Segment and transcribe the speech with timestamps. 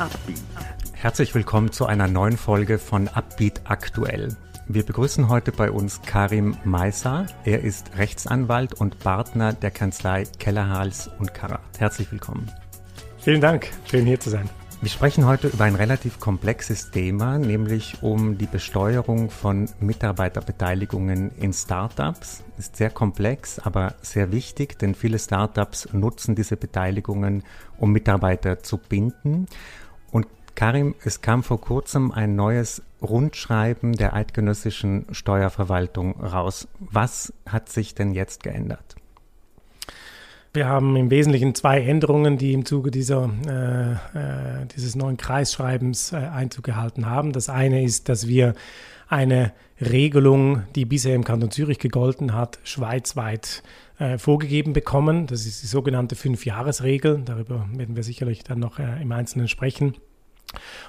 [0.00, 0.40] Upbeat.
[0.94, 4.34] Herzlich willkommen zu einer neuen Folge von Upbeat Aktuell.
[4.66, 7.26] Wir begrüßen heute bei uns Karim Meisser.
[7.44, 11.78] Er ist Rechtsanwalt und Partner der Kanzlei Kellerhals und Karat.
[11.78, 12.50] Herzlich willkommen.
[13.18, 14.48] Vielen Dank, schön hier zu sein.
[14.80, 21.52] Wir sprechen heute über ein relativ komplexes Thema, nämlich um die Besteuerung von Mitarbeiterbeteiligungen in
[21.52, 22.42] Startups.
[22.56, 27.42] Ist sehr komplex, aber sehr wichtig, denn viele Startups nutzen diese Beteiligungen,
[27.76, 29.44] um Mitarbeiter zu binden.
[30.54, 36.68] Karim, es kam vor kurzem ein neues Rundschreiben der eidgenössischen Steuerverwaltung raus.
[36.78, 38.96] Was hat sich denn jetzt geändert?
[40.52, 46.12] Wir haben im Wesentlichen zwei Änderungen, die im Zuge dieser, äh, äh, dieses neuen Kreisschreibens
[46.12, 47.32] äh, Einzug gehalten haben.
[47.32, 48.54] Das eine ist, dass wir
[49.08, 53.62] eine Regelung, die bisher im Kanton Zürich gegolten hat, schweizweit
[54.00, 55.28] äh, vorgegeben bekommen.
[55.28, 57.22] Das ist die sogenannte Fünfjahresregel.
[57.24, 59.94] Darüber werden wir sicherlich dann noch äh, im Einzelnen sprechen.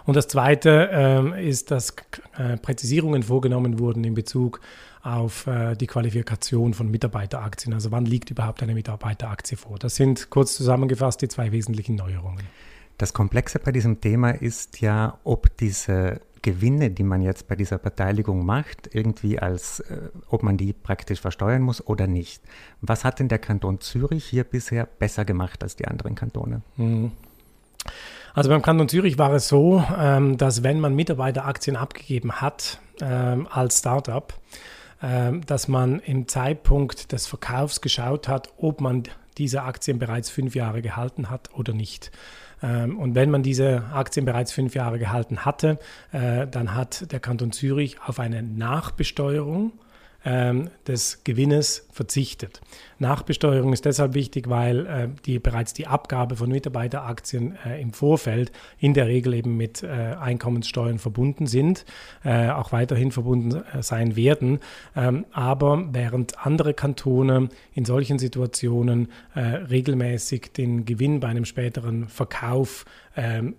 [0.06, 1.94] Und das Zweite äh, ist, dass
[2.38, 4.62] äh, Präzisierungen vorgenommen wurden in Bezug
[5.04, 7.74] auf äh, die Qualifikation von Mitarbeiteraktien.
[7.74, 9.78] Also wann liegt überhaupt eine Mitarbeiteraktie vor?
[9.80, 12.44] Das sind kurz zusammengefasst die zwei wesentlichen Neuerungen.
[12.98, 17.78] Das Komplexe bei diesem Thema ist ja, ob diese Gewinne, die man jetzt bei dieser
[17.78, 22.44] Beteiligung macht, irgendwie als, äh, ob man die praktisch versteuern muss oder nicht.
[22.82, 26.62] Was hat denn der Kanton Zürich hier bisher besser gemacht als die anderen Kantone?
[26.78, 27.12] Mhm.
[28.34, 33.48] Also beim Kanton Zürich war es so, ähm, dass wenn man Mitarbeiteraktien abgegeben hat ähm,
[33.52, 34.34] als Startup,
[35.04, 39.04] ähm, dass man im Zeitpunkt des Verkaufs geschaut hat, ob man
[39.38, 42.12] diese Aktien bereits fünf Jahre gehalten hat oder nicht.
[42.64, 45.80] Und wenn man diese Aktien bereits fünf Jahre gehalten hatte,
[46.12, 49.72] äh, dann hat der Kanton Zürich auf eine Nachbesteuerung
[50.24, 52.62] des Gewinnes verzichtet.
[53.02, 58.52] Nachbesteuerung ist deshalb wichtig, weil äh, die, bereits die Abgabe von Mitarbeiteraktien äh, im Vorfeld
[58.78, 61.86] in der Regel eben mit äh, Einkommenssteuern verbunden sind,
[62.24, 64.60] auch weiterhin verbunden sein werden.
[64.96, 72.86] Ähm, aber während andere Kantone in solchen Situationen regelmäßig den Gewinn bei einem späteren Verkauf
[73.16, 73.56] ähm,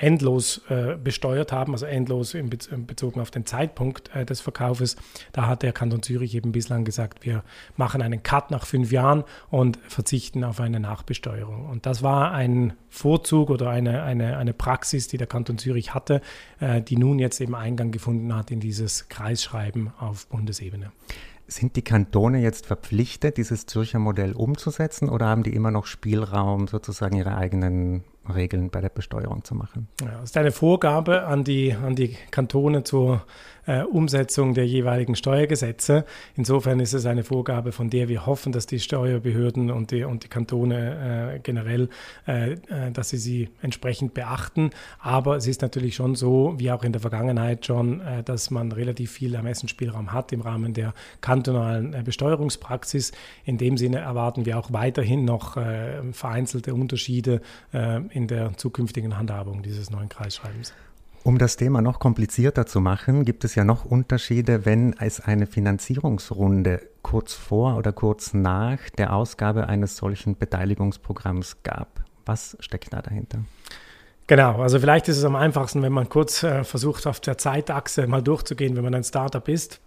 [0.00, 4.96] endlos äh, besteuert haben, also endlos in, Bez bezogen auf den Zeitpunkt äh, des Verkaufes.
[5.32, 7.42] Da hat der Kanton Zürich eben bislang gesagt, wir
[7.76, 11.66] machen einen Cut nach fünf Jahren und verzichten auf eine Nachbesteuerung.
[11.70, 16.20] Und das war ein Vorzug oder eine, eine, eine Praxis, die der Kanton Zürich hatte,
[16.58, 20.92] äh, die nun jetzt eben Eingang gefunden hat in dieses Kreisschreiben auf Bundesebene.
[21.46, 26.68] Sind die Kantone jetzt verpflichtet, dieses Zürcher Modell umzusetzen oder haben die immer noch Spielraum,
[26.68, 28.04] sozusagen ihre eigenen
[28.34, 29.88] Regeln bei der Besteuerung zu machen.
[30.00, 33.22] Ja, ist eine Vorgabe an die, an die Kantone zur
[33.66, 36.04] äh, Umsetzung der jeweiligen Steuergesetze.
[36.34, 40.24] Insofern ist es eine Vorgabe, von der wir hoffen, dass die Steuerbehörden und die, und
[40.24, 41.88] die Kantone äh, generell,
[42.26, 44.70] äh, äh dass sie sie entsprechend beachten.
[44.98, 48.72] Aber es ist natürlich schon so, wie auch in der Vergangenheit schon, äh, dass man
[48.72, 53.12] relativ viel Ermessensspielraum hat im Rahmen der kantonalen äh, Besteuerungspraxis.
[53.44, 55.56] In dem Sinne erwarten wir auch weiterhin noch
[56.12, 57.40] vereinzelte Unterschiede
[57.72, 60.72] in der zukünftigen Handhabung dieses neuen Kreisschreibens.
[61.22, 65.46] Um das Thema noch komplizierter zu machen, gibt es ja noch Unterschiede, wenn es eine
[65.46, 72.04] Finanzierungsrunde kurz vor oder kurz nach der Ausgabe eines solchen Beteiligungsprogramms gab.
[72.24, 73.40] Was steckt da dahinter?
[74.28, 78.06] Genau, also vielleicht ist es am einfachsten, wenn man kurz äh, versucht, auf der Zeitachse
[78.06, 79.80] mal durchzugehen, wenn man ein Startup ist.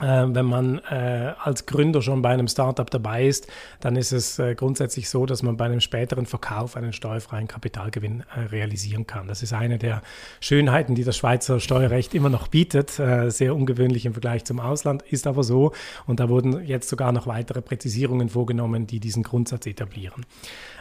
[0.00, 3.46] Äh, wenn man äh, als Gründer schon bei einem Startup dabei ist,
[3.80, 8.24] dann ist es äh, grundsätzlich so, dass man bei einem späteren Verkauf einen steuerfreien Kapitalgewinn
[8.34, 9.26] äh, realisieren kann.
[9.26, 10.02] Das ist eine der
[10.40, 12.98] Schönheiten, die das Schweizer Steuerrecht immer noch bietet.
[12.98, 15.72] Äh, sehr ungewöhnlich im Vergleich zum Ausland, ist aber so.
[16.06, 20.26] Und da wurden jetzt sogar noch weitere Präzisierungen vorgenommen, die diesen Grundsatz etablieren.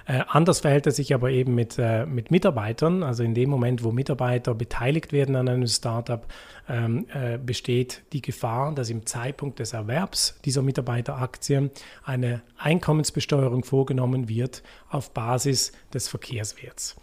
[0.07, 3.01] Äh, anders verhält es sich aber eben mit, äh, mit Mitarbeitern.
[3.01, 6.25] Also in dem Moment, wo Mitarbeiter beteiligt werden an einem Startup,
[6.69, 11.71] ähm, äh, besteht die Gefahr, dass im Zeitpunkt des Erwerbs dieser Mitarbeiteraktien
[12.03, 16.95] eine Einkommensbesteuerung vorgenommen wird auf Basis des Verkehrswerts.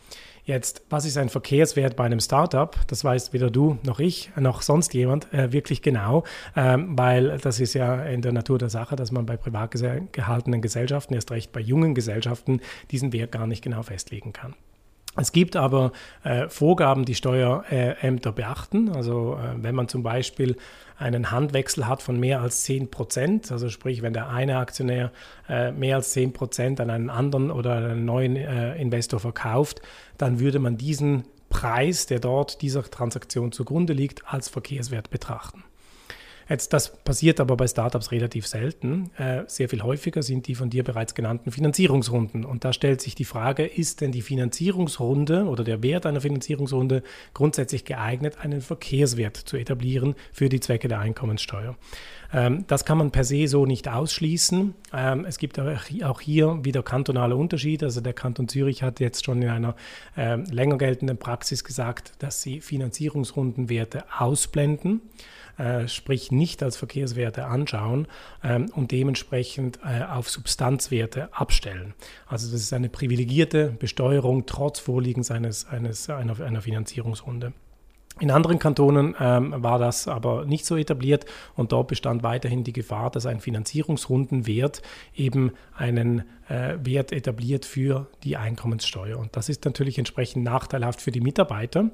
[0.44, 2.76] Jetzt, was ist ein Verkehrswert bei einem Startup?
[2.88, 6.24] Das weiß weder du noch ich noch sonst jemand äh, wirklich genau,
[6.56, 10.60] ähm, weil das ist ja in der Natur der Sache, dass man bei privat gehaltenen
[10.60, 12.60] Gesellschaften, erst recht bei jungen Gesellschaften,
[12.90, 14.54] diesen Wert gar nicht genau festlegen kann.
[15.14, 15.92] Es gibt aber
[16.24, 18.88] äh, Vorgaben, die Steuerämter beachten.
[18.90, 20.56] Also äh, wenn man zum Beispiel
[20.96, 25.12] einen Handwechsel hat von mehr als 10 Prozent, also sprich, wenn der eine Aktionär
[25.48, 29.82] äh, mehr als 10 Prozent an einen anderen oder einen neuen äh, Investor verkauft,
[30.16, 35.64] dann würde man diesen Preis, der dort dieser Transaktion zugrunde liegt, als Verkehrswert betrachten.
[36.52, 39.10] Jetzt, das passiert aber bei Startups relativ selten.
[39.16, 42.44] Äh, sehr viel häufiger sind die von dir bereits genannten Finanzierungsrunden.
[42.44, 47.04] Und da stellt sich die Frage, ist denn die Finanzierungsrunde oder der Wert einer Finanzierungsrunde
[47.32, 51.74] grundsätzlich geeignet, einen Verkehrswert zu etablieren für die Zwecke der Einkommenssteuer?
[52.32, 54.74] Ähm, das kann man per se so nicht ausschließen.
[54.92, 57.86] Ähm, es gibt auch hier wieder kantonale Unterschiede.
[57.86, 59.74] Also der Kanton Zürich hat jetzt schon in einer
[60.16, 65.00] ähm, länger geltenden Praxis gesagt, dass sie Finanzierungsrundenwerte ausblenden
[65.58, 68.08] äh, sprich nicht als Verkehrswerte anschauen
[68.42, 71.94] ähm, und dementsprechend äh, auf Substanzwerte abstellen.
[72.26, 77.52] Also das ist eine privilegierte Besteuerung trotz Vorliegens eines, eines, einer, einer Finanzierungsrunde.
[78.20, 81.24] In anderen Kantonen ähm, war das aber nicht so etabliert
[81.56, 84.82] und dort bestand weiterhin die Gefahr, dass ein Finanzierungsrundenwert
[85.14, 89.18] eben einen äh, Wert etabliert für die Einkommenssteuer.
[89.18, 91.90] Und das ist natürlich entsprechend nachteilhaft für die Mitarbeiter.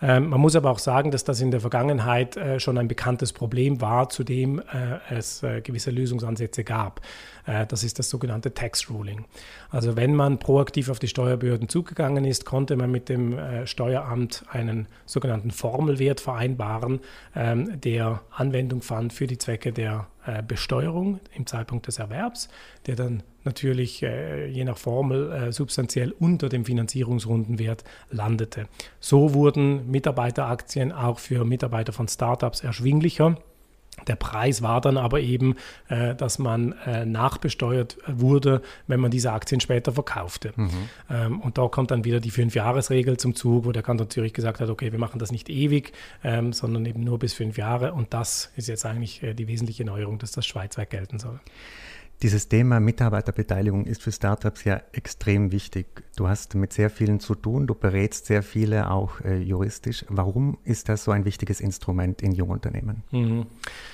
[0.00, 3.32] Ähm, man muss aber auch sagen, dass das in der Vergangenheit äh, schon ein bekanntes
[3.32, 7.02] Problem war, zu dem äh, es äh, gewisse Lösungsansätze gab.
[7.46, 9.26] Äh, das ist das sogenannte Tax Ruling.
[9.68, 14.44] Also wenn man proaktiv auf die Steuerbehörden zugegangen ist, konnte man mit dem äh, Steueramt
[14.50, 17.00] einen sogenannten Formelwert vereinbaren,
[17.34, 22.48] ähm, der Anwendung fand für die Zwecke der äh, Besteuerung im Zeitpunkt des Erwerbs,
[22.86, 28.66] der dann natürlich äh, je nach Formel äh, substanziell unter dem Finanzierungsrundenwert landete.
[29.00, 33.36] So wurden Mitarbeiteraktien auch für Mitarbeiter von Startups erschwinglicher
[34.06, 35.56] der Preis war dann aber eben,
[35.88, 40.52] äh, dass man äh, nachbesteuert wurde, wenn man diese Aktien später verkaufte.
[40.56, 40.70] Mhm.
[41.10, 44.60] Ähm, und da kommt dann wieder die Fünf-Jahres-Regel zum Zug, wo der Kanton Zürich gesagt
[44.60, 45.92] hat, okay, wir machen das nicht ewig,
[46.24, 47.92] ähm, sondern eben nur bis fünf Jahre.
[47.92, 51.40] Und das ist jetzt eigentlich äh, die wesentliche Neuerung, dass das schweizweit gelten soll.
[52.22, 55.86] Dieses Thema Mitarbeiterbeteiligung ist für Startups ja extrem wichtig.
[56.16, 60.04] Du hast mit sehr vielen zu tun, du berätst sehr viele auch äh, juristisch.
[60.08, 63.04] Warum ist das so ein wichtiges Instrument in Jungunternehmen?
[63.10, 63.46] Mhm.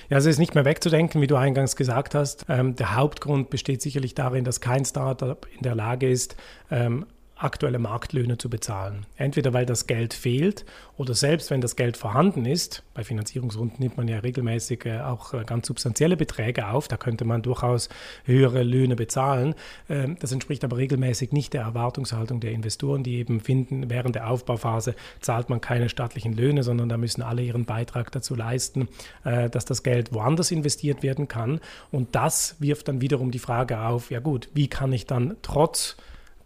[0.09, 2.45] Ja, also es ist nicht mehr wegzudenken, wie du eingangs gesagt hast.
[2.49, 6.35] Ähm, der Hauptgrund besteht sicherlich darin, dass kein Startup in der Lage ist,
[6.69, 7.05] ähm,
[7.37, 9.05] aktuelle Marktlöhne zu bezahlen.
[9.15, 10.65] Entweder weil das Geld fehlt
[10.97, 15.33] oder selbst wenn das Geld vorhanden ist, bei Finanzierungsrunden nimmt man ja regelmäßig äh, auch
[15.33, 17.89] äh, ganz substanzielle Beträge auf, da könnte man durchaus
[18.25, 19.53] höhere Löhne bezahlen.
[19.89, 24.29] Ähm, das entspricht aber regelmäßig nicht der Erwartungshaltung der Investoren, die eben finden, während der
[24.29, 28.87] Aufbauphase zahlt man keine staatlichen Löhne, sondern da müssen alle ihren Beitrag dazu leisten,
[29.23, 31.59] äh, dass das Geld woanders investiert werden kann.
[31.91, 35.97] Und das wirft dann wiederum die Frage auf, ja gut, wie kann ich dann trotz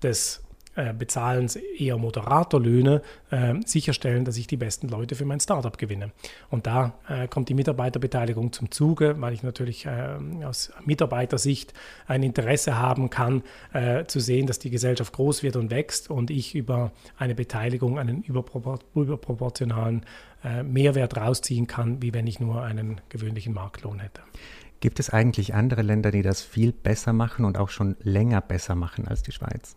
[0.03, 0.40] des
[0.75, 5.77] äh, bezahlen eher moderater Löhne, äh, sicherstellen, dass ich die besten Leute für mein Startup
[5.77, 6.11] gewinne.
[6.49, 11.73] Und da äh, kommt die Mitarbeiterbeteiligung zum Zuge, weil ich natürlich äh, aus Mitarbeitersicht
[12.07, 16.31] ein Interesse haben kann, äh, zu sehen, dass die Gesellschaft groß wird und wächst und
[16.31, 20.05] ich über eine Beteiligung einen überpropor überproportionalen
[20.63, 24.21] Mehrwert rausziehen kann, wie wenn ich nur einen gewöhnlichen Marktlohn hätte.
[24.79, 28.73] Gibt es eigentlich andere Länder, die das viel besser machen und auch schon länger besser
[28.73, 29.75] machen als die Schweiz?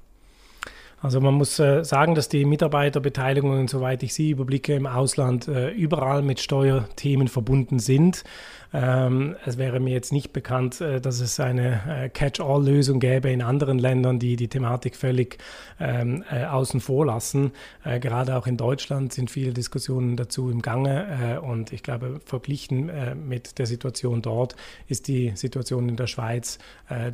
[1.05, 5.69] Also man muss äh, sagen, dass die Mitarbeiterbeteiligungen, soweit ich sie überblicke, im Ausland äh,
[5.69, 8.25] überall mit Steuerthemen verbunden sind.
[8.73, 13.79] Ähm, es wäre mir jetzt nicht bekannt, äh, dass es eine Catch-all-Lösung gäbe in anderen
[13.79, 15.37] Ländern, die die Thematik völlig
[15.79, 17.53] ähm, äh, außen vor lassen.
[17.85, 22.91] Gerade auch in Deutschland sind viele Diskussionen dazu im Gange und ich glaube, verglichen
[23.27, 24.57] mit der Situation dort
[24.89, 26.59] ist die Situation in der Schweiz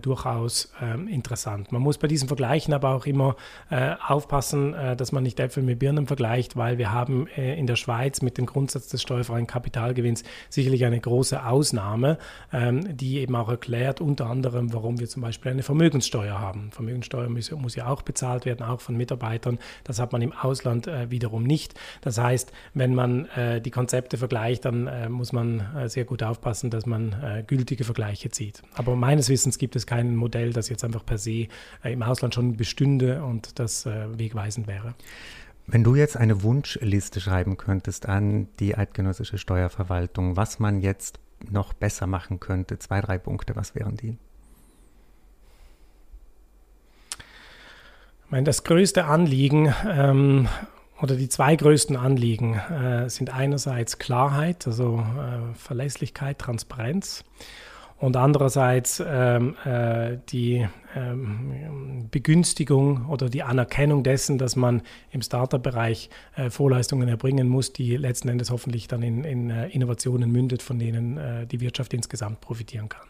[0.00, 1.72] durchaus ähm, interessant.
[1.72, 3.36] Man muss bei diesen Vergleichen aber auch immer
[3.80, 7.66] äh, aufpassen, äh, dass man nicht Äpfel mit Birnen vergleicht, weil wir haben äh, in
[7.66, 12.18] der Schweiz mit dem Grundsatz des steuerfreien Kapitalgewinns sicherlich eine große Ausnahme,
[12.52, 16.70] ähm, die eben auch erklärt unter anderem, warum wir zum Beispiel eine Vermögenssteuer haben.
[16.72, 19.58] Vermögenssteuer muss, muss ja auch bezahlt werden, auch von Mitarbeitern.
[19.84, 21.72] Das hat man im Ausland äh, wiederum nicht.
[22.02, 26.68] Das heißt, wenn man äh, die Konzepte vergleicht, dann äh, muss man sehr gut aufpassen,
[26.70, 28.62] dass man gültige Vergleiche zieht.
[28.74, 31.46] Aber meines Wissens gibt es kein Modell, das jetzt einfach per se
[31.82, 34.94] im Ausland schon bestünde und das äh, wegweisend wäre.
[35.66, 41.72] Wenn du jetzt eine Wunschliste schreiben könntest an die eidgenössische Steuerverwaltung, was man jetzt noch
[41.72, 44.18] besser machen könnte, zwei, drei Punkte, was wären die?
[48.24, 50.48] Ich meine, das größte Anliegen ähm,
[51.00, 57.24] oder die zwei größten Anliegen äh, sind einerseits Klarheit, also äh, Verlässlichkeit, Transparenz
[58.00, 60.66] und andererseits ähm, äh, die
[60.96, 67.96] ähm, Begünstigung oder die Anerkennung dessen, dass man im Startup-Bereich äh, Vorleistungen erbringen muss, die
[67.96, 72.40] letzten Endes hoffentlich dann in, in äh, Innovationen mündet, von denen äh, die Wirtschaft insgesamt
[72.40, 73.06] profitieren kann.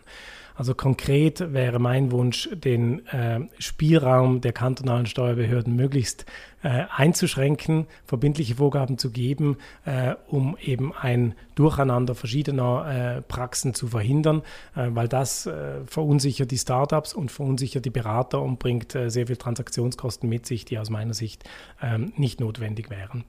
[0.60, 6.26] Also konkret wäre mein Wunsch, den äh, Spielraum der kantonalen Steuerbehörden möglichst
[6.62, 13.88] äh, einzuschränken, verbindliche Vorgaben zu geben, äh, um eben ein Durcheinander verschiedener äh, Praxen zu
[13.88, 14.42] verhindern,
[14.76, 19.38] äh, weil das äh, verunsichert die Startups und verunsichert die Berater und bringt sehr viel
[19.38, 21.42] Transaktionskosten mit sich, die aus meiner Sicht
[21.80, 23.24] ähm, nicht notwendig wären.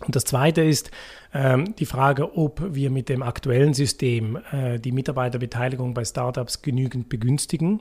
[0.00, 0.90] Und das Zweite ist
[1.32, 7.08] ähm, die Frage, ob wir mit dem aktuellen System äh, die Mitarbeiterbeteiligung bei Startups genügend
[7.08, 7.80] begünstigen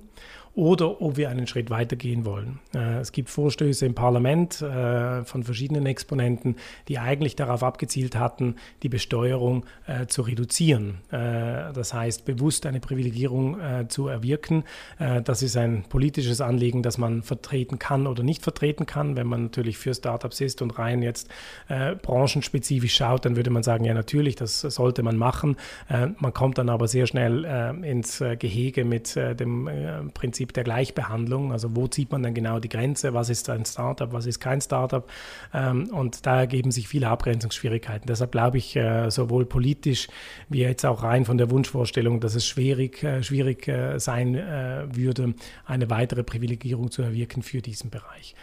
[0.56, 2.60] oder ob wir einen Schritt weiter gehen wollen.
[2.76, 6.58] Äh, es gibt Vorstöße im Parlament äh, von verschiedenen Exponenten,
[6.88, 11.00] die eigentlich darauf abgezielt hatten, die Besteuerung äh, zu reduzieren.
[11.10, 13.58] Das heißt, bewusst eine Privilegierung
[13.88, 14.64] zu erwirken.
[14.98, 19.16] Das ist ein politisches Anliegen, das man vertreten kann oder nicht vertreten kann.
[19.16, 21.30] Wenn man natürlich für Startups ist und rein jetzt
[21.68, 25.58] branchenspezifisch schaut, dann würde man sagen, ja natürlich, das sollte man machen.
[25.90, 27.46] Man kommt dann aber sehr schnell
[27.84, 31.52] ins Gehege mit dem Prinzip, Prinzip der Gleichbehandlung.
[31.52, 33.14] Also wo zieht man dann genau die Grenze?
[33.14, 34.12] Was ist ein Startup?
[34.12, 35.10] Was ist kein Startup?
[35.54, 38.08] Ähm, und da ergeben sich viele Abgrenzungsschwierigkeiten.
[38.08, 40.08] Deshalb glaube ich, äh, sowohl politisch
[40.50, 45.34] wie jetzt auch rein von der Wunschvorstellung, dass es schwierig, äh, schwierig äh, sein würde,
[45.66, 48.36] eine weitere Privilegierung zu erwirken für diesen Bereich.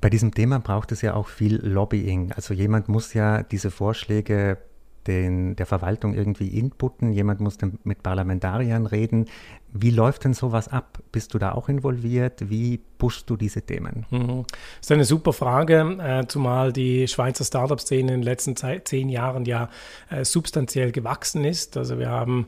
[0.00, 2.32] Bei diesem Thema braucht es ja auch viel Lobbying.
[2.32, 4.58] Also jemand muss ja diese Vorschläge
[5.08, 9.26] den, der Verwaltung irgendwie inputten, jemand muss mit Parlamentariern reden.
[9.72, 10.98] Wie läuft denn sowas ab?
[11.12, 12.48] Bist du da auch involviert?
[12.48, 14.06] Wie pushst du diese Themen?
[14.10, 14.44] Mhm.
[14.46, 19.44] Das ist eine super Frage, äh, zumal die Schweizer Startup-Szene in den letzten zehn Jahren
[19.44, 19.68] ja
[20.10, 21.76] äh, substanziell gewachsen ist.
[21.76, 22.46] Also wir haben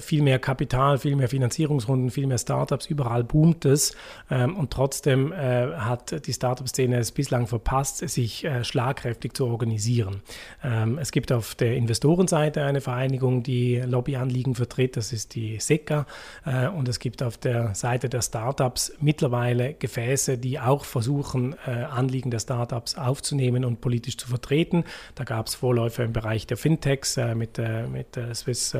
[0.00, 3.94] viel mehr Kapital, viel mehr Finanzierungsrunden, viel mehr Startups, überall boomt es.
[4.30, 10.22] Ähm, und trotzdem äh, hat die Startup-Szene es bislang verpasst, sich äh, schlagkräftig zu organisieren.
[10.64, 16.06] Ähm, es gibt auf der Investorenseite eine Vereinigung, die Lobbyanliegen vertritt, das ist die SECA.
[16.44, 22.30] Äh, und es gibt auf der Seite der Startups mittlerweile Gefäße, die auch versuchen, Anliegen
[22.30, 24.84] der Startups aufzunehmen und politisch zu vertreten.
[25.14, 27.60] Da gab es Vorläufer im Bereich der Fintechs mit,
[27.90, 28.74] mit Swiss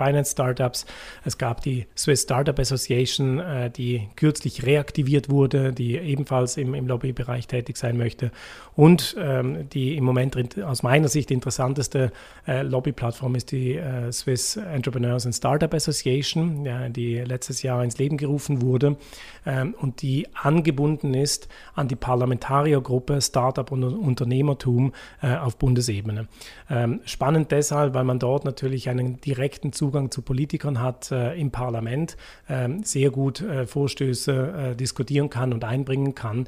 [0.00, 0.86] Finance Startups.
[1.24, 6.86] Es gab die Swiss Startup Association, äh, die kürzlich reaktiviert wurde, die ebenfalls im, im
[6.86, 8.30] Lobbybereich tätig sein möchte.
[8.76, 12.12] Und ähm, die im Moment aus meiner Sicht interessanteste
[12.46, 17.98] äh, Lobbyplattform ist die äh, Swiss Entrepreneurs and Startup Association, ja, die letztes Jahr ins
[17.98, 18.96] Leben gerufen wurde
[19.44, 26.28] ähm, und die angebunden ist an die Parlamentariergruppe Startup und Unternehmertum äh, auf Bundesebene.
[26.70, 31.34] Ähm, spannend deshalb, weil man dort natürlich einen direkten Zugang Zugang zu Politikern hat äh,
[31.34, 32.16] im Parlament,
[32.46, 36.46] äh, sehr gut äh, Vorstöße äh, diskutieren kann und einbringen kann.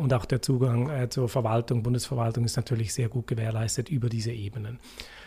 [0.00, 4.78] Und auch der Zugang zur Verwaltung, Bundesverwaltung ist natürlich sehr gut gewährleistet über diese Ebenen.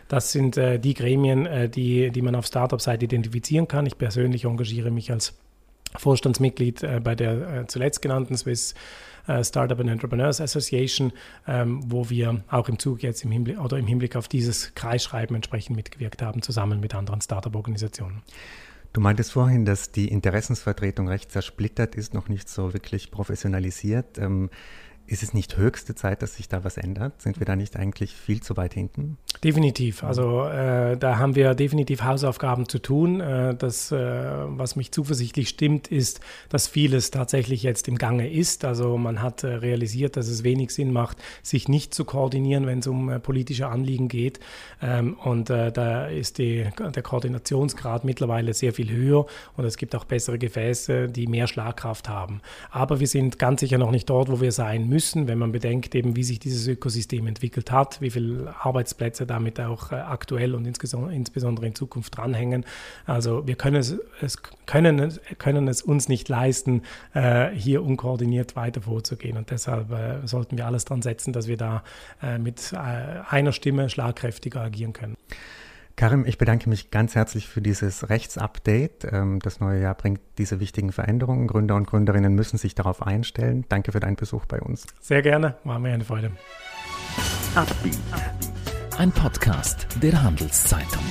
[0.08, 3.86] Das sind die Gremien, die, die man auf Startup-Seite identifizieren kann.
[3.86, 5.34] Ich persönlich engagiere mich als
[5.98, 8.76] Vorstandsmitglied bei der zuletzt genannten Swiss
[9.28, 11.12] äh, Startup and Entrepreneurs Association,
[11.48, 15.36] ähm, wo wir auch im Zug jetzt im Hinblick oder im Hinblick auf dieses Kreisschreiben
[15.36, 18.22] entsprechend mitgewirkt haben, zusammen mit anderen Startup-Organisationen.
[18.94, 24.18] Du meintest vorhin, dass die Interessensvertretung recht zersplittert ist, noch nicht so wirklich professionalisiert.
[24.18, 24.50] Ähm,
[25.08, 27.22] ist es nicht höchste Zeit, dass sich da was ändert?
[27.22, 29.18] Sind wir da nicht eigentlich viel zu weit hinten?
[29.44, 30.04] Definitiv.
[30.04, 33.20] Also äh, da haben wir definitiv Hausaufgaben zu tun.
[33.20, 38.64] Äh, das, äh, was mich zuversichtlich stimmt, ist, dass vieles tatsächlich jetzt im Gange ist.
[38.64, 42.80] Also man hat äh, realisiert, dass es wenig Sinn macht, sich nicht zu koordinieren, wenn
[42.80, 44.40] es um äh, politische Anliegen geht.
[44.82, 49.26] Ähm, und äh, da ist die, der Koordinationsgrad mittlerweile sehr viel höher
[49.58, 52.42] und es gibt auch bessere Gefäße, die mehr Schlagkraft haben.
[52.70, 55.96] Aber wir sind ganz sicher noch nicht dort, wo wir sein müssen wenn man bedenkt,
[55.96, 60.66] eben wie sich dieses Ökosystem entwickelt hat, wie viele Arbeitsplätze damit auch äh, aktuell und
[60.66, 62.66] insbesondere in Zukunft dranhängen.
[63.06, 66.82] Also wir können es, es, können, können es uns nicht leisten,
[67.14, 69.38] äh, hier unkoordiniert weiter vorzugehen.
[69.38, 71.84] Und deshalb äh, sollten wir alles dran setzen, dass wir da
[72.40, 75.16] mit einer Stimme schlagkräftiger agieren können.
[75.96, 79.08] Karim, ich bedanke mich ganz herzlich für dieses Rechtsupdate.
[79.12, 81.48] Ähm, das neue Jahr bringt diese wichtigen Veränderungen.
[81.48, 83.66] Gründer und Gründerinnen müssen sich darauf einstellen.
[83.70, 84.88] Danke für deinen Besuch bei uns.
[85.00, 86.32] Sehr gerne, war mir eine Freude.
[88.98, 91.04] Ein Podcast der Handelszeitung.